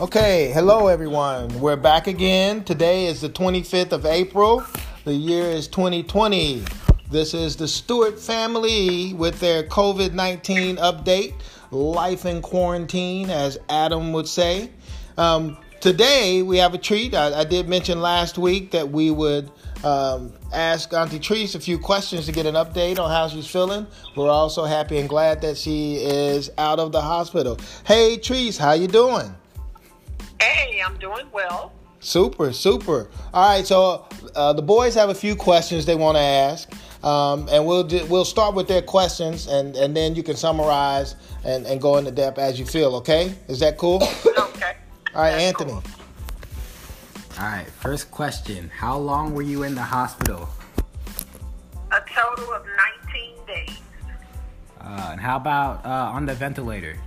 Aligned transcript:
Okay, 0.00 0.50
hello 0.52 0.88
everyone. 0.88 1.60
We're 1.60 1.76
back 1.76 2.06
again. 2.06 2.64
Today 2.64 3.06
is 3.06 3.20
the 3.20 3.28
25th 3.28 3.92
of 3.92 4.06
April. 4.06 4.64
The 5.04 5.12
year 5.12 5.44
is 5.44 5.68
2020. 5.68 6.64
This 7.10 7.34
is 7.34 7.56
the 7.56 7.68
Stewart 7.68 8.18
family 8.18 9.12
with 9.12 9.38
their 9.38 9.62
COVID 9.62 10.14
19 10.14 10.76
update, 10.76 11.34
life 11.70 12.24
in 12.24 12.40
quarantine, 12.40 13.28
as 13.30 13.58
Adam 13.68 14.12
would 14.14 14.26
say. 14.26 14.70
Um, 15.18 15.58
today 15.80 16.42
we 16.42 16.56
have 16.56 16.72
a 16.72 16.78
treat. 16.78 17.14
I, 17.14 17.40
I, 17.40 17.44
did 17.44 17.68
mention 17.68 18.00
last 18.00 18.38
week 18.38 18.70
that 18.70 18.90
we 18.90 19.10
would 19.10 19.52
um, 19.84 20.32
ask 20.52 20.92
Auntie 20.94 21.20
Treese 21.20 21.54
a 21.54 21.60
few 21.60 21.78
questions 21.78 22.24
to 22.26 22.32
get 22.32 22.46
an 22.46 22.54
update 22.54 22.98
on 22.98 23.10
how 23.10 23.28
she's 23.28 23.46
feeling. 23.46 23.86
We're 24.16 24.30
also 24.30 24.64
happy 24.64 24.98
and 24.98 25.08
glad 25.08 25.42
that 25.42 25.58
she 25.58 25.96
is 25.96 26.50
out 26.56 26.80
of 26.80 26.92
the 26.92 27.02
hospital. 27.02 27.58
Hey 27.86 28.16
Treese, 28.16 28.58
how 28.58 28.72
you 28.72 28.88
doing? 28.88 29.36
Hey, 30.42 30.82
I'm 30.84 30.98
doing 30.98 31.26
well. 31.32 31.72
Super, 32.00 32.52
super. 32.52 33.08
All 33.32 33.48
right, 33.48 33.64
so 33.64 34.06
uh, 34.34 34.52
the 34.52 34.62
boys 34.62 34.92
have 34.96 35.08
a 35.08 35.14
few 35.14 35.36
questions 35.36 35.86
they 35.86 35.94
want 35.94 36.16
to 36.16 36.20
ask, 36.20 36.68
um, 37.04 37.48
and 37.48 37.64
we'll 37.64 37.84
do, 37.84 38.04
we'll 38.06 38.24
start 38.24 38.56
with 38.56 38.66
their 38.66 38.82
questions, 38.82 39.46
and, 39.46 39.76
and 39.76 39.96
then 39.96 40.16
you 40.16 40.24
can 40.24 40.34
summarize 40.34 41.14
and, 41.44 41.64
and 41.64 41.80
go 41.80 41.96
into 41.96 42.10
depth 42.10 42.38
as 42.38 42.58
you 42.58 42.66
feel. 42.66 42.96
Okay, 42.96 43.32
is 43.46 43.60
that 43.60 43.78
cool? 43.78 44.02
okay. 44.26 44.74
All 45.14 45.22
right, 45.22 45.30
That's 45.30 45.44
Anthony. 45.44 45.70
Cool. 45.70 45.82
All 47.38 47.44
right, 47.44 47.66
first 47.80 48.10
question: 48.10 48.68
How 48.68 48.98
long 48.98 49.34
were 49.34 49.42
you 49.42 49.62
in 49.62 49.76
the 49.76 49.82
hospital? 49.82 50.48
A 51.92 52.00
total 52.12 52.52
of 52.52 52.66
19 53.14 53.46
days. 53.46 53.78
Uh, 54.80 55.10
and 55.12 55.20
how 55.20 55.36
about 55.36 55.86
uh, 55.86 56.10
on 56.12 56.26
the 56.26 56.34
ventilator? 56.34 56.98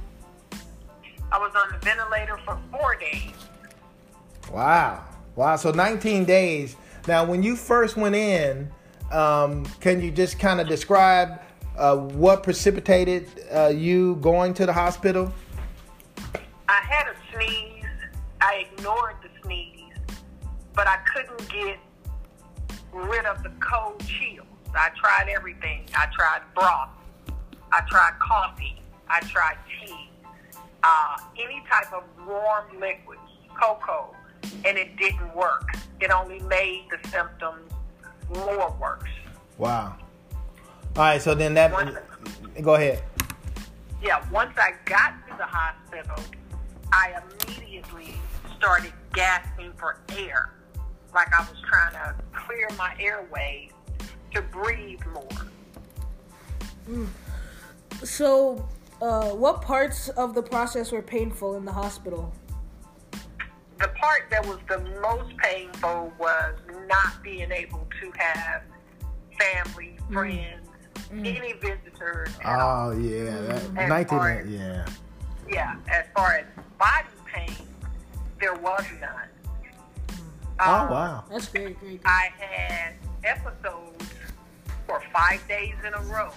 I 1.35 1.37
was 1.37 1.51
on 1.53 1.69
the 1.69 1.85
ventilator 1.85 2.39
for 2.45 2.57
four 2.71 2.95
days. 2.95 3.33
Wow. 4.53 5.03
Wow. 5.35 5.57
So 5.57 5.71
19 5.71 6.23
days. 6.23 6.77
Now, 7.09 7.25
when 7.25 7.43
you 7.43 7.57
first 7.57 7.97
went 7.97 8.15
in, 8.15 8.71
um, 9.11 9.65
can 9.81 10.01
you 10.01 10.11
just 10.11 10.39
kind 10.39 10.61
of 10.61 10.69
describe 10.69 11.41
uh, 11.77 11.97
what 11.97 12.41
precipitated 12.41 13.27
uh, 13.53 13.67
you 13.67 14.15
going 14.21 14.53
to 14.53 14.65
the 14.65 14.71
hospital? 14.71 15.33
I 16.69 16.79
had 16.81 17.07
a 17.07 17.15
sneeze. 17.33 17.83
I 18.39 18.67
ignored 18.71 19.15
the 19.21 19.29
sneeze, 19.43 19.91
but 20.73 20.87
I 20.87 20.99
couldn't 21.13 21.49
get 21.49 21.79
rid 22.93 23.25
of 23.25 23.43
the 23.43 23.51
cold 23.59 24.01
chills. 24.07 24.47
I 24.73 24.89
tried 24.95 25.27
everything. 25.27 25.85
I 25.97 26.05
tried 26.15 26.43
broth. 26.55 26.91
I 27.73 27.81
tried 27.89 28.13
coffee. 28.21 28.79
I 29.09 29.19
tried 29.19 29.57
tea. 29.67 30.11
Uh, 30.83 31.17
any 31.37 31.63
type 31.71 31.91
of 31.93 32.03
warm 32.27 32.65
liquids, 32.79 33.21
cocoa, 33.59 34.15
and 34.65 34.77
it 34.77 34.95
didn't 34.97 35.35
work. 35.35 35.67
It 35.99 36.11
only 36.11 36.39
made 36.41 36.85
the 36.91 37.09
symptoms 37.09 37.71
more 38.29 38.75
worse. 38.79 39.09
Wow. 39.57 39.95
All 40.95 41.03
right, 41.03 41.21
so 41.21 41.33
then 41.35 41.53
that. 41.55 41.71
Once, 41.71 41.95
go 42.61 42.75
ahead. 42.75 43.03
Yeah, 44.01 44.23
once 44.31 44.51
I 44.57 44.73
got 44.85 45.13
to 45.27 45.35
the 45.37 45.45
hospital, 45.45 46.23
I 46.91 47.19
immediately 47.47 48.13
started 48.57 48.93
gasping 49.13 49.73
for 49.77 49.97
air, 50.17 50.53
like 51.13 51.33
I 51.33 51.41
was 51.41 51.57
trying 51.67 51.93
to 51.93 52.15
clear 52.33 52.67
my 52.77 52.95
airways 52.99 53.71
to 54.33 54.41
breathe 54.41 55.01
more. 55.11 55.47
Mm. 56.89 57.07
So, 58.03 58.67
uh, 59.01 59.29
what 59.29 59.61
parts 59.61 60.09
of 60.09 60.33
the 60.33 60.41
process 60.41 60.91
were 60.91 61.01
painful 61.01 61.55
in 61.55 61.65
the 61.65 61.71
hospital? 61.71 62.33
the 63.79 63.87
part 63.89 64.23
that 64.29 64.45
was 64.45 64.59
the 64.69 64.79
most 65.01 65.35
painful 65.37 66.13
was 66.17 66.55
not 66.87 67.21
being 67.23 67.51
able 67.51 67.85
to 68.01 68.11
have 68.15 68.61
family, 69.39 69.97
mm. 70.09 70.13
friends, 70.13 70.67
mm. 71.11 71.25
any 71.25 71.53
visitors. 71.53 72.29
Oh 72.45 72.91
yeah, 72.91 73.41
that, 73.41 73.73
nineteen. 73.73 74.19
As, 74.19 74.47
yeah. 74.47 74.85
Yeah, 75.47 75.75
as 75.89 76.05
far 76.15 76.33
as 76.33 76.45
body 76.79 77.07
pain, 77.25 77.67
there 78.39 78.55
was 78.55 78.83
none. 78.99 80.19
Oh 80.59 80.73
um, 80.73 80.89
wow, 80.89 81.23
that's 81.29 81.49
great, 81.49 81.79
great. 81.79 82.01
I 82.05 82.29
had 82.39 82.93
episodes 83.23 84.09
for 84.87 85.01
five 85.13 85.45
days 85.47 85.75
in 85.85 85.93
a 85.93 86.01
row 86.03 86.31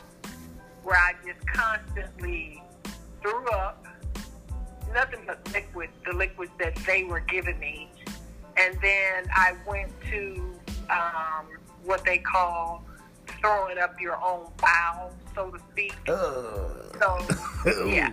where 0.89 0.97
I 0.97 1.13
just 1.23 1.47
constantly 1.47 2.63
threw 3.21 3.47
up 3.51 3.85
nothing 4.95 5.21
but 5.27 5.39
liquid, 5.53 5.91
the 6.07 6.17
liquids 6.17 6.51
that 6.59 6.77
they 6.87 7.05
were 7.05 7.21
giving 7.21 7.59
me. 7.59 7.91
And 8.57 8.75
then 8.81 9.25
I 9.31 9.53
went 9.67 9.93
to 10.11 10.55
um, 10.89 11.47
what 11.85 12.07
they 12.07 12.17
call 12.17 12.83
throwing 13.39 13.77
up 13.77 14.01
your 14.01 14.17
own 14.17 14.47
bowels, 14.57 15.13
so 15.35 15.51
to 15.51 15.59
speak. 15.71 15.95
So, 16.07 17.19
yeah. 17.87 18.11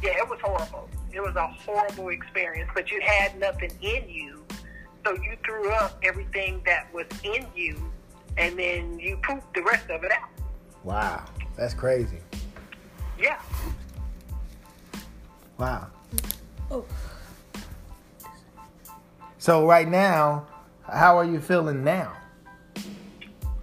Yeah, 0.00 0.18
it 0.18 0.28
was 0.28 0.38
horrible. 0.40 0.88
It 1.12 1.20
was 1.20 1.34
a 1.34 1.48
horrible 1.48 2.10
experience, 2.10 2.70
but 2.74 2.92
you 2.92 3.00
had 3.00 3.40
nothing 3.40 3.72
in 3.82 4.08
you. 4.08 4.44
So 5.04 5.14
you 5.14 5.36
threw 5.44 5.72
up 5.72 5.98
everything 6.04 6.62
that 6.64 6.94
was 6.94 7.06
in 7.24 7.44
you, 7.56 7.90
and 8.36 8.56
then 8.56 9.00
you 9.00 9.18
pooped 9.24 9.52
the 9.54 9.62
rest 9.62 9.90
of 9.90 10.04
it 10.04 10.12
out. 10.12 10.28
Wow, 10.84 11.24
that's 11.56 11.74
crazy. 11.74 12.18
Yeah. 13.18 13.40
Wow. 15.58 15.86
Oh. 16.70 16.84
So 19.38 19.66
right 19.66 19.88
now, 19.88 20.46
how 20.90 21.16
are 21.16 21.24
you 21.24 21.40
feeling 21.40 21.82
now? 21.82 22.12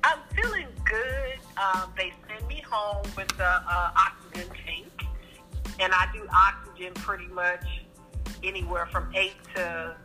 I'm 0.03 0.19
feeling 0.35 0.67
good. 0.85 1.37
Um, 1.57 1.91
they 1.95 2.13
send 2.27 2.47
me 2.47 2.63
home 2.67 3.03
with 3.15 3.27
the 3.37 3.45
uh, 3.45 3.91
oxygen 3.95 4.49
tank, 4.65 5.05
and 5.79 5.93
I 5.93 6.07
do 6.13 6.25
oxygen 6.33 6.93
pretty 6.95 7.27
much 7.27 7.63
anywhere 8.43 8.87
from 8.87 9.11
eight 9.15 9.35
to 9.55 9.95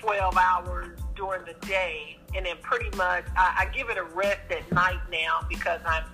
twelve 0.00 0.36
hours 0.36 0.98
during 1.14 1.44
the 1.44 1.54
day, 1.66 2.18
and 2.34 2.46
then 2.46 2.56
pretty 2.62 2.94
much 2.96 3.24
I, 3.36 3.66
I 3.66 3.76
give 3.76 3.90
it 3.90 3.98
a 3.98 4.04
rest 4.04 4.40
at 4.50 4.70
night 4.72 5.00
now 5.10 5.46
because 5.48 5.80
I'm 5.86 6.04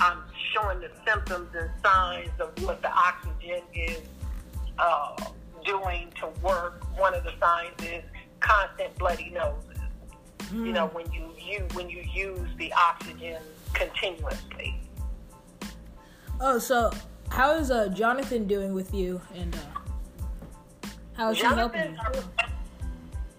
I'm 0.00 0.18
showing 0.52 0.80
the 0.80 0.90
symptoms 1.06 1.48
and 1.54 1.70
signs 1.82 2.30
of 2.40 2.50
what 2.64 2.80
the 2.82 2.90
oxygen 2.90 3.62
is 3.74 4.00
uh, 4.78 5.14
doing 5.64 6.12
to 6.20 6.28
work, 6.42 6.84
one 6.98 7.14
of 7.14 7.24
the 7.24 7.32
signs 7.38 7.74
is 7.82 8.02
constant 8.40 8.96
bloody 8.98 9.30
noses. 9.30 9.78
Mm. 10.52 10.66
You 10.66 10.72
know, 10.72 10.86
hmm. 10.88 10.96
when 10.96 11.12
you, 11.12 11.30
you 11.38 11.66
when 11.74 11.88
you 11.88 12.02
use 12.12 12.48
the 12.58 12.72
oxygen 12.72 13.40
continuously. 13.72 14.80
Oh, 16.40 16.58
so 16.58 16.90
how 17.28 17.52
is 17.52 17.70
uh, 17.70 17.88
Jonathan 17.88 18.46
doing 18.46 18.74
with 18.74 18.92
you, 18.92 19.20
and 19.34 19.54
uh, 19.54 20.88
how 21.12 21.30
is 21.30 21.38
he 21.38 21.44
helping? 21.44 21.96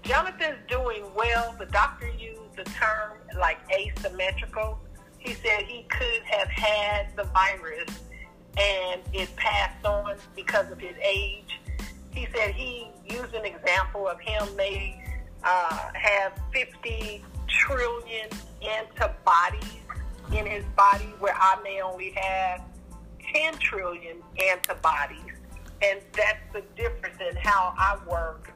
Jonathan's 0.03 0.57
doing 0.69 1.03
well. 1.15 1.55
The 1.59 1.65
doctor 1.65 2.09
used 2.17 2.55
the 2.55 2.63
term 2.63 3.17
like 3.39 3.59
asymmetrical. 3.71 4.79
He 5.21 5.33
said 5.35 5.63
he 5.63 5.83
could 5.83 6.23
have 6.25 6.49
had 6.49 7.15
the 7.15 7.23
virus 7.25 7.99
and 8.57 9.01
it 9.13 9.33
passed 9.35 9.85
on 9.85 10.17
because 10.35 10.69
of 10.71 10.79
his 10.79 10.95
age. 11.01 11.59
He 12.11 12.27
said 12.35 12.53
he 12.53 12.87
used 13.09 13.33
an 13.33 13.45
example 13.45 14.07
of 14.07 14.19
him 14.19 14.55
may 14.55 15.01
uh, 15.43 15.91
have 15.93 16.33
50 16.53 17.23
trillion 17.47 18.29
antibodies 18.61 19.81
in 20.33 20.45
his 20.45 20.63
body, 20.75 21.13
where 21.19 21.35
I 21.35 21.59
may 21.63 21.81
only 21.81 22.11
have 22.15 22.61
10 23.33 23.57
trillion 23.59 24.17
antibodies. 24.49 25.19
And 25.83 25.99
that's 26.15 26.41
the 26.53 26.63
difference 26.75 27.17
in 27.19 27.35
how 27.37 27.73
I 27.77 27.97
work. 28.07 28.51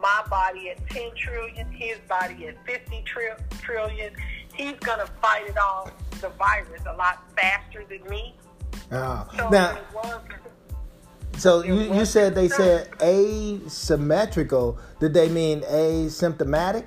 My 0.00 0.22
body 0.28 0.70
at 0.70 0.86
10 0.90 1.10
trillion, 1.16 1.70
his 1.72 1.98
body 2.08 2.48
at 2.48 2.64
50 2.66 3.02
tri- 3.06 3.36
trillion. 3.60 4.12
He's 4.56 4.78
going 4.80 5.00
to 5.00 5.06
fight 5.20 5.46
it 5.46 5.58
off, 5.58 5.92
the 6.20 6.30
virus, 6.30 6.82
a 6.88 6.96
lot 6.96 7.22
faster 7.36 7.84
than 7.88 8.08
me 8.08 8.34
uh, 8.90 9.24
so 9.36 9.48
now, 9.48 9.78
so 11.36 11.64
you, 11.64 11.92
you 11.92 12.04
said 12.04 12.34
they 12.34 12.48
said 12.48 12.88
asymmetrical. 13.02 14.78
Did 15.00 15.12
they 15.12 15.28
mean 15.28 15.62
asymptomatic? 15.62 16.84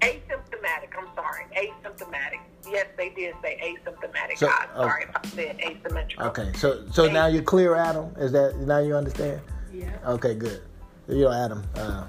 Asymptomatic. 0.00 0.90
I'm 0.96 1.08
sorry, 1.14 1.44
asymptomatic. 1.56 2.40
Yes, 2.70 2.86
they 2.96 3.10
did 3.10 3.34
say 3.42 3.76
asymptomatic. 3.84 4.38
So, 4.38 4.48
I'm 4.48 4.68
okay. 4.70 4.88
sorry 4.88 5.02
if 5.04 5.16
I 5.16 5.28
said 5.28 5.60
asymmetrical. 5.60 6.26
Okay, 6.26 6.52
so 6.56 6.84
so 6.92 7.10
now 7.10 7.26
you're 7.26 7.42
clear, 7.42 7.74
Adam. 7.74 8.14
Is 8.16 8.32
that 8.32 8.56
now 8.58 8.78
you 8.78 8.94
understand? 8.94 9.40
Yeah. 9.72 9.90
Okay, 10.06 10.34
good. 10.34 10.62
You 11.08 11.22
know, 11.22 11.32
Adam. 11.32 11.64
Uh, 11.74 12.06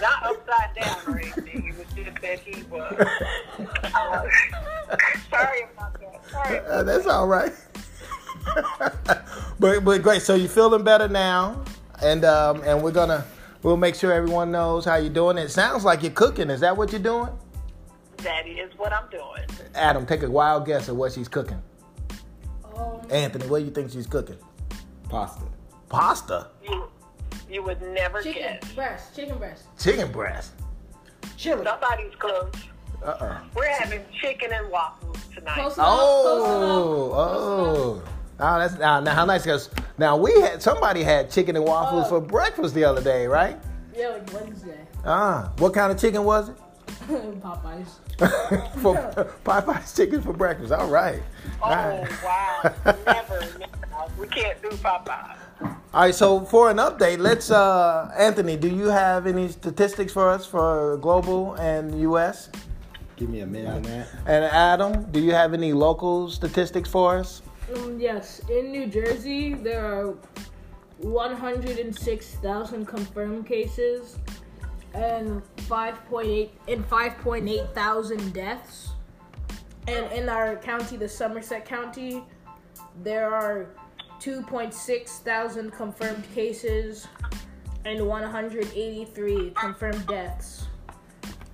not 0.00 0.22
upside 0.24 0.74
down 0.74 0.96
or 1.06 1.18
anything. 1.20 1.66
It 1.68 1.78
was 1.78 1.86
just 1.94 2.20
that 2.22 2.38
he 2.40 2.62
was. 2.64 2.92
Uh, 3.94 4.26
sorry 5.30 5.62
about 5.74 6.00
that. 6.00 6.20
Sorry. 6.30 6.58
Uh, 6.60 6.82
that's 6.82 7.06
all 7.06 7.26
right. 7.26 7.52
but 9.58 9.84
but 9.84 10.02
great. 10.02 10.22
So 10.22 10.34
you're 10.34 10.48
feeling 10.48 10.84
better 10.84 11.08
now. 11.08 11.62
and 12.02 12.24
um, 12.24 12.62
and 12.64 12.82
we're 12.82 12.92
gonna 12.92 13.24
we'll 13.62 13.76
make 13.76 13.94
sure 13.94 14.12
everyone 14.12 14.50
knows 14.50 14.84
how 14.84 14.96
you're 14.96 15.10
doing. 15.12 15.38
It 15.38 15.48
sounds 15.50 15.84
like 15.84 16.02
you're 16.02 16.12
cooking. 16.12 16.50
Is 16.50 16.60
that 16.60 16.76
what 16.76 16.92
you're 16.92 17.00
doing? 17.02 17.30
That 18.18 18.46
is 18.46 18.70
what 18.76 18.92
I'm 18.92 19.08
doing. 19.10 19.44
Adam, 19.74 20.04
take 20.06 20.22
a 20.22 20.30
wild 20.30 20.66
guess 20.66 20.88
at 20.88 20.96
what 20.96 21.12
she's 21.12 21.28
cooking. 21.28 21.62
Um, 22.76 23.00
Anthony, 23.10 23.46
what 23.46 23.60
do 23.60 23.64
you 23.64 23.70
think 23.70 23.90
she's 23.92 24.06
cooking? 24.06 24.36
Pasta. 25.08 25.42
Pasta, 25.88 26.48
You, 26.62 26.88
you 27.50 27.62
would 27.62 27.80
never 27.82 28.22
chicken 28.22 28.58
guess. 28.60 28.72
breast, 28.72 29.16
chicken 29.16 29.38
breast. 29.38 29.64
chicken 29.78 30.10
breast. 30.12 30.52
Chili. 31.36 31.64
Somebody's 31.64 32.14
close. 32.18 32.50
Uh 33.02 33.06
uh 33.06 33.38
We're 33.54 33.68
having 33.68 34.02
chicken 34.20 34.52
and 34.52 34.70
waffles 34.70 35.18
tonight. 35.34 35.54
Close 35.54 35.76
enough. 35.76 35.88
Oh, 35.88 36.22
close 36.22 36.48
enough, 36.48 38.02
oh. 38.08 38.12
Oh, 38.40 38.58
that's 38.58 38.78
now, 38.78 39.00
now 39.00 39.14
how 39.14 39.24
nice 39.24 39.42
because 39.42 39.68
now 39.98 40.16
we 40.16 40.32
had 40.40 40.62
somebody 40.62 41.02
had 41.02 41.30
chicken 41.30 41.56
and 41.56 41.64
waffles 41.64 42.06
Oh. 42.06 42.10
for 42.10 42.20
breakfast 42.20 42.74
the 42.74 42.84
other 42.84 43.02
day, 43.02 43.26
right? 43.26 43.56
Yeah, 43.96 44.08
like 44.10 44.32
Wednesday. 44.32 44.78
Ah, 45.04 45.52
what 45.58 45.74
kind 45.74 45.90
of 45.92 45.98
chicken 45.98 46.24
was 46.24 46.50
it? 46.50 46.56
Popeyes. 47.08 47.88
for 48.82 48.94
Popeyes 49.44 49.96
chicken 49.96 50.20
for 50.22 50.32
breakfast. 50.32 50.72
All 50.72 50.88
right. 50.88 51.22
Oh 51.62 51.70
right. 51.70 52.08
wow! 52.24 52.74
never, 53.06 53.40
never. 53.58 54.12
We 54.18 54.26
can't 54.28 54.60
do 54.62 54.68
Popeye. 54.70 55.36
All 55.94 56.02
right. 56.02 56.14
So 56.14 56.40
for 56.40 56.70
an 56.70 56.76
update, 56.76 57.18
let's. 57.18 57.50
Uh, 57.50 58.12
Anthony, 58.16 58.56
do 58.56 58.68
you 58.68 58.86
have 58.86 59.26
any 59.26 59.48
statistics 59.48 60.12
for 60.12 60.28
us 60.28 60.44
for 60.46 60.98
global 60.98 61.54
and 61.54 61.98
U.S. 62.02 62.50
Give 63.16 63.30
me 63.30 63.40
a 63.40 63.46
minute 63.46 63.74
on 63.74 63.82
that. 63.82 64.08
and 64.26 64.44
Adam? 64.44 65.10
Do 65.10 65.20
you 65.20 65.32
have 65.32 65.54
any 65.54 65.72
local 65.72 66.30
statistics 66.30 66.88
for 66.88 67.18
us? 67.18 67.42
Um, 67.74 67.98
yes, 67.98 68.40
in 68.48 68.70
New 68.70 68.86
Jersey, 68.86 69.54
there 69.54 69.84
are 69.84 70.14
106,000 70.98 72.86
confirmed 72.86 73.46
cases 73.46 74.18
and 74.94 75.42
5.8 75.68 76.50
and 76.68 76.88
5.8 76.88 77.74
thousand 77.74 78.32
deaths. 78.32 78.90
And 79.86 80.10
in 80.12 80.28
our 80.28 80.56
county, 80.56 80.96
the 80.96 81.08
Somerset 81.08 81.64
County, 81.64 82.24
there 83.02 83.32
are 83.34 83.70
2.6 84.20 85.08
thousand 85.08 85.70
confirmed 85.72 86.24
cases 86.34 87.06
and 87.84 88.06
183 88.06 89.50
confirmed 89.50 90.06
deaths. 90.06 90.66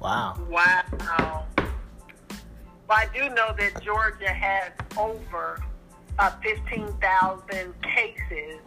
Wow. 0.01 0.37
Wow. 0.51 1.47
Well, 2.89 2.99
I 2.99 3.07
do 3.15 3.29
know 3.31 3.55
that 3.59 3.83
Georgia 3.83 4.29
has 4.29 4.73
over 4.97 5.63
uh, 6.19 6.31
15,000 6.43 7.75
cases 7.83 8.61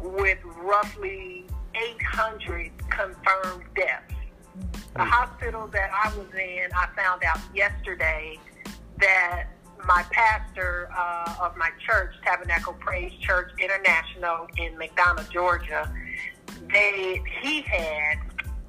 with 0.00 0.38
roughly 0.44 1.46
800 1.74 2.72
confirmed 2.90 3.64
deaths. 3.76 4.14
The 4.94 5.04
hospital 5.04 5.66
that 5.68 5.90
I 5.92 6.16
was 6.16 6.32
in, 6.34 6.68
I 6.76 6.88
found 6.96 7.24
out 7.24 7.38
yesterday 7.54 8.38
that 9.00 9.46
my 9.86 10.04
pastor 10.10 10.88
uh, 10.96 11.36
of 11.40 11.56
my 11.56 11.70
church, 11.86 12.14
Tabernacle 12.24 12.74
Praise 12.74 13.12
Church 13.20 13.50
International 13.58 14.46
in 14.56 14.76
McDonough, 14.76 15.30
Georgia, 15.30 15.92
they 16.70 17.22
he 17.42 17.62
had 17.62 18.18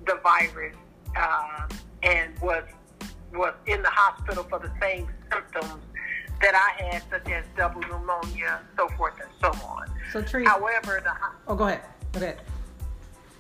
the 0.06 0.20
virus 0.24 0.76
uh, 1.16 1.68
and 2.04 2.38
was 2.40 2.64
was 3.34 3.54
in 3.68 3.82
the 3.82 3.90
hospital 3.90 4.44
for 4.44 4.60
the 4.60 4.72
same 4.82 5.08
symptoms 5.32 5.82
that 6.42 6.54
I 6.54 6.84
had, 6.84 7.04
such 7.10 7.30
as 7.32 7.46
double 7.58 7.82
pneumonia, 7.82 8.62
so 8.78 8.88
forth 8.90 9.16
and 9.22 9.30
so 9.42 9.48
on. 9.66 9.88
So 10.12 10.22
Tree. 10.22 10.46
However, 10.46 11.02
the 11.04 11.12
Oh, 11.48 11.56
go 11.56 11.68
ahead. 11.68 11.82
Go 12.14 12.20
ahead. 12.22 12.40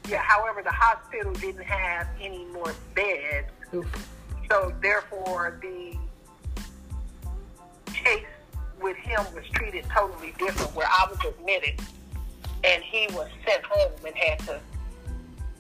yeah, 0.10 0.18
however, 0.19 0.62
the 0.63 0.72
hospital 0.72 1.33
didn't 1.33 1.63
have 1.63 2.07
any 2.22 2.45
more 2.45 2.74
beds, 2.94 3.51
Oof. 3.74 4.10
so 4.50 4.74
therefore 4.81 5.60
the 5.62 5.98
with 8.81 8.98
him 8.98 9.19
was 9.33 9.45
treated 9.54 9.86
totally 9.95 10.33
different. 10.38 10.75
Where 10.75 10.88
I 10.88 11.07
was 11.10 11.19
admitted, 11.25 11.81
and 12.63 12.83
he 12.83 13.07
was 13.12 13.30
sent 13.45 13.63
home 13.63 13.92
and 14.06 14.16
had 14.16 14.39
to 14.39 14.60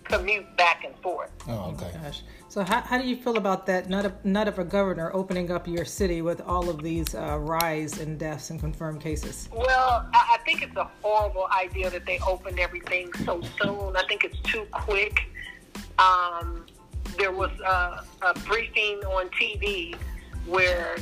commute 0.05 0.45
back 0.57 0.83
and 0.85 0.95
forth. 0.97 1.31
Oh, 1.47 1.71
okay. 1.73 1.91
Gosh. 2.01 2.23
So 2.47 2.63
how, 2.63 2.81
how 2.81 2.97
do 3.01 3.07
you 3.07 3.17
feel 3.17 3.37
about 3.37 3.65
that 3.65 3.89
nut 3.89 4.05
of, 4.05 4.23
nut 4.23 4.47
of 4.47 4.59
a 4.59 4.63
governor 4.63 5.11
opening 5.13 5.51
up 5.51 5.67
your 5.67 5.83
city 5.83 6.21
with 6.21 6.41
all 6.41 6.69
of 6.69 6.81
these 6.81 7.13
uh, 7.13 7.37
rise 7.39 7.97
in 7.99 8.17
deaths 8.17 8.49
and 8.49 8.59
confirmed 8.59 9.01
cases? 9.01 9.49
Well, 9.51 10.07
I, 10.13 10.37
I 10.37 10.37
think 10.45 10.61
it's 10.61 10.75
a 10.75 10.89
horrible 11.01 11.47
idea 11.51 11.89
that 11.89 12.05
they 12.05 12.19
opened 12.19 12.59
everything 12.59 13.11
so 13.25 13.41
soon. 13.61 13.95
I 13.95 14.03
think 14.07 14.23
it's 14.23 14.39
too 14.41 14.65
quick. 14.71 15.25
Um, 15.99 16.65
there 17.17 17.31
was 17.31 17.51
a, 17.59 18.03
a 18.21 18.33
briefing 18.45 18.99
on 19.05 19.29
TV 19.29 19.95
where, 20.45 20.95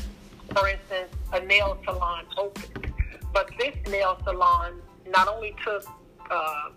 for 0.55 0.67
instance, 0.67 1.09
a 1.33 1.39
nail 1.41 1.77
salon 1.85 2.25
opened, 2.37 2.93
but 3.33 3.49
this 3.59 3.75
nail 3.89 4.17
salon 4.23 4.81
not 5.09 5.27
only 5.27 5.55
took 5.63 5.85
uh, 6.29 6.69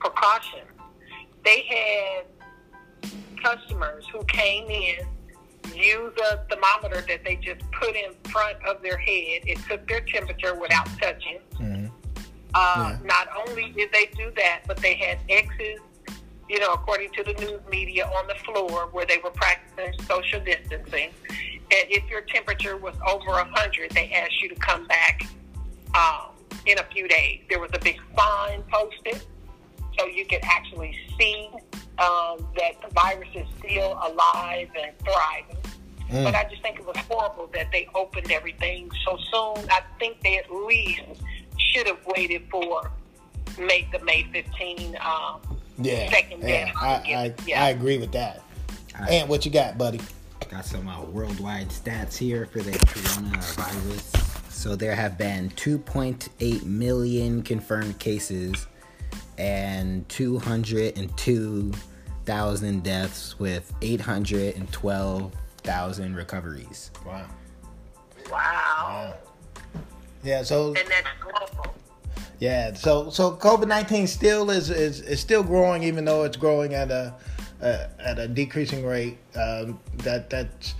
precautions, 0.00 0.70
they 1.44 1.62
had 1.62 2.24
customers 3.42 4.04
who 4.12 4.22
came 4.24 4.68
in, 4.68 5.06
used 5.74 6.18
a 6.18 6.44
thermometer 6.50 7.04
that 7.06 7.24
they 7.24 7.36
just 7.36 7.60
put 7.72 7.94
in 7.94 8.12
front 8.30 8.56
of 8.66 8.82
their 8.82 8.98
head. 8.98 9.42
It 9.46 9.58
took 9.68 9.86
their 9.88 10.00
temperature 10.00 10.54
without 10.54 10.86
touching. 11.00 11.38
Uh, 12.54 12.96
Yeah. 12.98 12.98
Not 13.04 13.28
only 13.46 13.70
did 13.72 13.90
they 13.92 14.06
do 14.16 14.30
that, 14.36 14.62
but 14.66 14.78
they 14.78 14.94
had 14.94 15.18
X's, 15.28 15.78
you 16.48 16.58
know, 16.58 16.72
according 16.72 17.10
to 17.12 17.22
the 17.22 17.34
news 17.34 17.60
media, 17.70 18.06
on 18.06 18.26
the 18.26 18.34
floor 18.36 18.88
where 18.90 19.04
they 19.06 19.18
were 19.22 19.30
practicing 19.30 19.92
social 20.06 20.40
distancing. 20.40 21.10
And 21.70 21.90
if 21.90 22.08
your 22.08 22.22
temperature 22.22 22.76
was 22.76 22.94
over 23.06 23.30
100, 23.32 23.90
they 23.90 24.10
asked 24.12 24.40
you 24.42 24.48
to 24.48 24.54
come 24.56 24.86
back 24.86 25.22
um, 25.94 26.30
in 26.66 26.78
a 26.78 26.84
few 26.84 27.06
days. 27.08 27.40
There 27.50 27.60
was 27.60 27.70
a 27.74 27.78
big 27.78 27.98
sign 28.16 28.62
posted 28.72 29.22
so 29.98 30.06
you 30.06 30.24
could 30.26 30.40
actually 30.44 30.96
see 31.18 31.48
um, 31.98 32.46
that 32.56 32.80
the 32.80 32.88
virus 32.94 33.28
is 33.34 33.46
still 33.58 33.92
alive 34.02 34.68
and 34.80 34.92
thriving. 35.00 35.56
But 36.24 36.34
I 36.34 36.44
just 36.48 36.62
think 36.62 36.78
it 36.78 36.86
was 36.86 36.96
horrible 37.10 37.50
that 37.52 37.70
they 37.70 37.86
opened 37.94 38.30
everything 38.32 38.90
so 39.04 39.18
soon. 39.30 39.68
I 39.68 39.82
think 39.98 40.22
they 40.22 40.38
at 40.38 40.50
least 40.50 41.02
should 41.58 41.86
have 41.86 41.98
waited 42.06 42.44
for 42.50 42.90
May 43.58 43.86
the 43.92 43.98
May 44.04 44.26
15 44.32 44.96
um, 45.04 45.40
Yeah. 45.76 46.10
second 46.10 46.40
Yeah. 46.40 46.46
day. 46.46 46.72
I, 46.80 46.88
I, 46.94 47.34
Yeah. 47.44 47.62
I 47.62 47.68
agree 47.70 47.98
with 47.98 48.12
that. 48.12 48.42
And 49.10 49.28
what 49.28 49.44
you 49.44 49.50
got, 49.50 49.76
buddy? 49.76 50.00
Got 50.50 50.64
some 50.64 50.88
uh, 50.88 51.02
worldwide 51.04 51.68
stats 51.68 52.16
here 52.16 52.46
for 52.46 52.60
the 52.62 52.70
coronavirus. 52.72 54.50
So 54.50 54.74
there 54.76 54.94
have 54.94 55.18
been 55.18 55.50
2.8 55.50 56.62
million 56.64 57.42
confirmed 57.42 57.98
cases 57.98 58.66
and 59.36 60.08
202,000 60.08 62.82
deaths 62.82 63.38
with 63.38 63.70
812,000 63.82 66.16
recoveries. 66.16 66.90
Wow. 67.06 67.26
Wow. 68.30 69.14
Yeah. 70.24 70.42
So 70.42 70.68
And 70.68 70.76
that's 70.88 71.06
global. 71.20 71.74
yeah. 72.40 72.72
So 72.74 73.10
so 73.10 73.32
COVID 73.36 73.68
nineteen 73.68 74.06
still 74.06 74.50
is, 74.50 74.68
is 74.70 75.00
is 75.00 75.20
still 75.20 75.42
growing, 75.42 75.82
even 75.84 76.04
though 76.04 76.24
it's 76.24 76.36
growing 76.36 76.74
at 76.74 76.90
a 76.90 77.14
uh, 77.62 77.86
at 77.98 78.18
a 78.18 78.28
decreasing 78.28 78.84
rate. 78.84 79.18
Um, 79.34 79.80
that 79.98 80.30
that's 80.30 80.74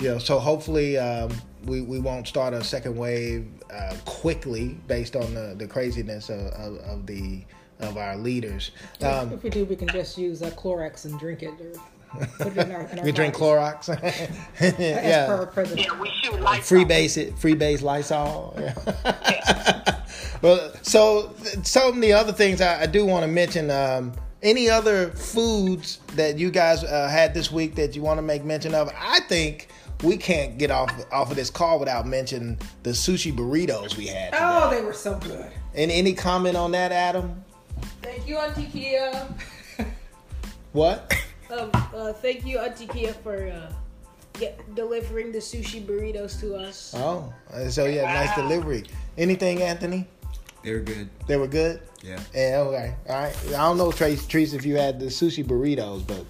you 0.00 0.08
know. 0.08 0.18
So 0.18 0.38
hopefully 0.38 0.98
um, 0.98 1.30
we 1.64 1.80
we 1.80 1.98
won't 1.98 2.26
start 2.26 2.54
a 2.54 2.62
second 2.62 2.96
wave 2.96 3.46
uh, 3.72 3.94
quickly 4.04 4.78
based 4.86 5.16
on 5.16 5.34
the, 5.34 5.54
the 5.56 5.66
craziness 5.66 6.28
of, 6.30 6.40
of, 6.40 6.76
of 6.78 7.06
the 7.06 7.44
of 7.80 7.96
our 7.96 8.16
leaders. 8.16 8.72
Um, 9.02 9.32
if 9.32 9.42
we 9.42 9.50
do, 9.50 9.64
we 9.64 9.76
can 9.76 9.88
just 9.88 10.18
use 10.18 10.42
uh, 10.42 10.50
Clorox 10.50 11.04
and 11.04 11.18
drink 11.18 11.42
it. 11.42 11.54
Or 11.60 12.26
put 12.38 12.48
it 12.48 12.58
in 12.58 12.72
our, 12.72 12.82
in 12.82 12.98
our 12.98 13.04
we 13.04 13.12
drink 13.12 13.38
bodies. 13.38 13.88
Clorox. 13.88 14.38
Yeah. 14.78 15.46
Yeah, 15.76 16.00
we 16.00 16.10
shoot 16.22 16.40
lights 16.40 16.68
Free 16.68 16.84
base 16.84 17.16
it, 17.16 17.38
free 17.38 17.54
base 17.54 17.82
Lysol. 17.82 18.56
Yeah. 18.58 20.02
well, 20.42 20.72
so 20.82 21.34
some 21.62 21.94
of 21.94 22.00
the 22.00 22.12
other 22.12 22.32
things 22.32 22.60
I, 22.60 22.82
I 22.82 22.86
do 22.86 23.06
want 23.06 23.24
to 23.24 23.28
mention. 23.28 23.70
Um, 23.70 24.12
any 24.42 24.70
other 24.70 25.10
foods 25.10 26.00
that 26.14 26.38
you 26.38 26.50
guys 26.50 26.84
uh, 26.84 27.08
had 27.08 27.34
this 27.34 27.50
week 27.50 27.74
that 27.76 27.96
you 27.96 28.02
want 28.02 28.18
to 28.18 28.22
make 28.22 28.44
mention 28.44 28.74
of? 28.74 28.90
I 28.96 29.20
think 29.20 29.68
we 30.02 30.16
can't 30.16 30.58
get 30.58 30.70
off 30.70 30.92
off 31.12 31.30
of 31.30 31.36
this 31.36 31.50
call 31.50 31.78
without 31.78 32.06
mentioning 32.06 32.58
the 32.82 32.90
sushi 32.90 33.32
burritos 33.32 33.96
we 33.96 34.06
had. 34.06 34.34
Oh, 34.36 34.70
they 34.70 34.82
were 34.82 34.92
so 34.92 35.18
good. 35.18 35.50
And 35.74 35.90
any 35.90 36.14
comment 36.14 36.56
on 36.56 36.72
that, 36.72 36.92
Adam? 36.92 37.44
Thank 38.02 38.26
you, 38.28 38.36
Auntie 38.36 38.66
Kia. 38.66 39.28
What? 40.72 41.14
Um, 41.50 41.70
uh, 41.74 42.12
thank 42.12 42.44
you, 42.44 42.58
Auntie 42.58 42.86
Kia, 42.86 43.14
for 43.14 43.48
uh, 43.48 43.72
get, 44.34 44.74
delivering 44.74 45.32
the 45.32 45.38
sushi 45.38 45.84
burritos 45.84 46.38
to 46.40 46.54
us. 46.54 46.92
Oh, 46.94 47.32
uh, 47.52 47.68
so 47.68 47.86
yeah, 47.86 48.12
nice 48.12 48.34
delivery. 48.36 48.84
Anything, 49.16 49.62
Anthony? 49.62 50.06
They 50.62 50.72
were 50.72 50.80
good. 50.80 51.08
They 51.26 51.36
were 51.36 51.46
good. 51.46 51.80
Yeah. 52.02 52.20
Yeah. 52.34 52.58
Okay. 52.66 52.94
All 53.08 53.20
right. 53.20 53.36
I 53.48 53.50
don't 53.52 53.78
know, 53.78 53.92
Trace, 53.92 54.26
Trace, 54.26 54.52
if 54.54 54.64
you 54.64 54.76
had 54.76 54.98
the 55.00 55.06
sushi 55.06 55.44
burritos, 55.44 56.06
but 56.06 56.24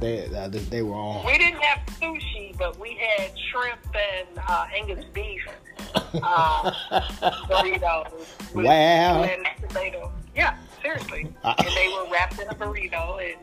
they 0.00 0.26
uh, 0.34 0.48
they- 0.48 0.58
they 0.60 0.82
were 0.82 0.94
on. 0.94 1.24
We 1.26 1.38
didn't 1.38 1.60
have 1.62 1.86
sushi, 2.00 2.56
but 2.58 2.78
we 2.78 2.94
had 2.96 3.32
shrimp 3.50 3.78
and 3.94 4.38
uh, 4.48 4.66
Angus 4.76 5.04
beef 5.14 5.46
uh, 5.94 6.70
burritos. 7.48 8.12
with 8.54 8.66
Wow. 8.66 9.20
lettuce, 9.20 9.46
tomato. 9.68 10.12
Yeah, 10.34 10.56
seriously. 10.82 11.32
Uh, 11.44 11.54
and 11.58 11.68
they 11.68 11.88
were 11.94 12.10
wrapped 12.12 12.38
in 12.40 12.48
a 12.48 12.54
burrito 12.54 13.22
and 13.22 13.40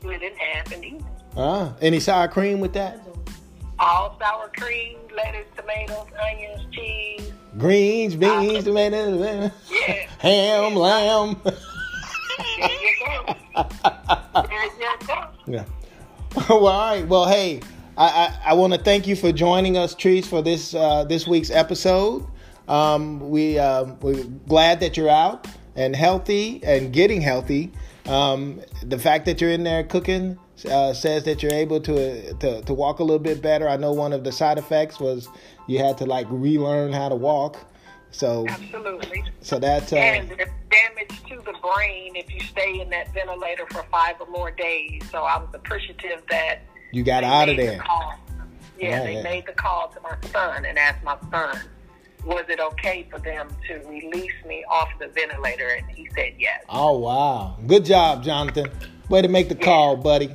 split 0.00 0.22
in 0.22 0.34
half 0.36 0.72
and 0.72 0.84
eaten. 0.84 1.06
Uh, 1.36 1.72
any 1.80 2.00
sour 2.00 2.26
cream 2.28 2.58
with 2.60 2.72
that? 2.72 3.00
All 3.78 4.16
sour 4.20 4.50
cream, 4.56 4.98
lettuce, 5.14 5.46
tomatoes, 5.56 6.06
onions, 6.30 6.66
cheese. 6.74 7.29
Greens, 7.60 8.16
beans, 8.16 8.64
tomatoes, 8.64 9.50
Yeah. 9.70 9.92
ham, 10.18 10.74
lamb. 10.74 11.36
There 11.44 11.52
you 12.70 12.96
go. 13.04 13.34
There 14.48 14.64
you 14.64 15.06
go. 15.06 15.28
Yeah. 15.46 15.64
well, 16.48 16.66
all 16.66 16.90
right. 16.94 17.06
Well, 17.06 17.26
hey, 17.28 17.60
I 17.98 18.06
I, 18.06 18.38
I 18.46 18.54
want 18.54 18.72
to 18.72 18.78
thank 18.78 19.06
you 19.06 19.14
for 19.14 19.30
joining 19.30 19.76
us, 19.76 19.94
Trees, 19.94 20.26
for 20.26 20.40
this 20.40 20.74
uh, 20.74 21.04
this 21.04 21.26
week's 21.26 21.50
episode. 21.50 22.26
Um, 22.66 23.28
we 23.28 23.58
uh, 23.58 23.84
we're 24.00 24.24
glad 24.48 24.80
that 24.80 24.96
you're 24.96 25.10
out 25.10 25.46
and 25.76 25.94
healthy 25.94 26.62
and 26.64 26.94
getting 26.94 27.20
healthy. 27.20 27.72
Um, 28.06 28.62
the 28.82 28.98
fact 28.98 29.26
that 29.26 29.40
you're 29.42 29.50
in 29.50 29.64
there 29.64 29.84
cooking 29.84 30.38
uh, 30.70 30.94
says 30.94 31.24
that 31.24 31.42
you're 31.42 31.52
able 31.52 31.80
to, 31.80 32.32
to 32.34 32.62
to 32.62 32.72
walk 32.74 33.00
a 33.00 33.02
little 33.02 33.18
bit 33.18 33.42
better. 33.42 33.68
I 33.68 33.76
know 33.76 33.92
one 33.92 34.14
of 34.14 34.24
the 34.24 34.32
side 34.32 34.56
effects 34.56 34.98
was 34.98 35.28
you 35.70 35.78
had 35.78 35.96
to 35.98 36.06
like 36.06 36.26
relearn 36.30 36.92
how 36.92 37.08
to 37.08 37.14
walk. 37.14 37.56
So 38.10 38.44
Absolutely. 38.48 39.22
so 39.40 39.58
that's 39.60 39.92
uh, 39.92 39.96
And 39.96 40.28
there's 40.30 40.48
damage 40.70 41.22
to 41.28 41.36
the 41.36 41.54
brain 41.62 42.16
if 42.16 42.32
you 42.32 42.40
stay 42.40 42.80
in 42.80 42.90
that 42.90 43.14
ventilator 43.14 43.66
for 43.70 43.84
five 43.84 44.16
or 44.20 44.26
more 44.26 44.50
days. 44.50 45.02
So 45.12 45.18
I 45.22 45.38
was 45.38 45.48
appreciative 45.54 46.22
that 46.28 46.62
you 46.92 47.04
got 47.04 47.22
out 47.22 47.48
of 47.48 47.56
made 47.56 47.62
the 47.62 47.70
there. 47.70 47.78
call. 47.82 48.14
Yeah, 48.78 48.88
Yeah, 48.88 49.02
they 49.04 49.14
yeah. 49.14 49.22
made 49.22 49.46
the 49.46 49.52
call 49.52 49.88
to 49.94 50.00
my 50.00 50.16
son 50.32 50.64
and 50.64 50.76
asked 50.76 51.04
my 51.04 51.16
son, 51.30 51.60
was 52.24 52.44
it 52.48 52.58
okay 52.58 53.06
for 53.10 53.20
them 53.20 53.48
to 53.68 53.74
release 53.88 54.32
me 54.46 54.64
off 54.68 54.88
the 54.98 55.06
ventilator? 55.08 55.68
And 55.68 55.88
he 55.90 56.08
said 56.16 56.34
yes. 56.38 56.64
Oh 56.68 56.98
wow! 56.98 57.56
Good 57.66 57.84
job, 57.84 58.24
Jonathan. 58.24 58.66
Way 59.08 59.22
to 59.22 59.28
make 59.28 59.48
the 59.48 59.54
call, 59.54 59.96
buddy. 59.96 60.30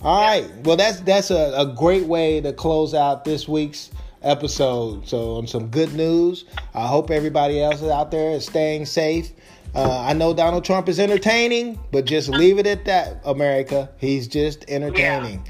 All 0.00 0.22
right. 0.22 0.48
Well, 0.62 0.76
that's 0.76 1.00
that's 1.00 1.30
a, 1.32 1.52
a 1.56 1.66
great 1.66 2.06
way 2.06 2.40
to 2.40 2.52
close 2.52 2.94
out 2.94 3.24
this 3.24 3.48
week's 3.48 3.90
episode. 4.22 5.06
So, 5.08 5.36
on 5.36 5.46
some 5.46 5.68
good 5.68 5.94
news. 5.94 6.44
I 6.74 6.86
hope 6.86 7.10
everybody 7.10 7.60
else 7.62 7.82
out 7.82 8.10
there 8.10 8.32
is 8.32 8.46
staying 8.46 8.86
safe. 8.86 9.32
Uh, 9.74 10.00
I 10.00 10.12
know 10.14 10.32
Donald 10.32 10.64
Trump 10.64 10.88
is 10.88 10.98
entertaining, 10.98 11.78
but 11.92 12.04
just 12.04 12.28
leave 12.28 12.58
it 12.58 12.66
at 12.66 12.84
that, 12.86 13.20
America. 13.24 13.90
He's 13.98 14.26
just 14.26 14.64
entertaining. 14.68 15.44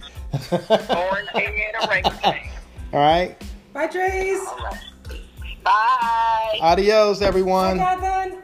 Orange 0.50 1.28
head, 1.30 1.75
orangutan. 1.82 2.48
All 2.92 3.00
right. 3.00 3.40
Bye, 3.72 3.87
Trace. 3.87 4.44
Bye. 5.62 6.58
Adios, 6.60 7.22
everyone. 7.22 7.78
Bye, 7.78 7.94
Jonathan. 7.96 8.42